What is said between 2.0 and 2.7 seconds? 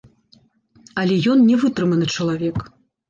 чалавек.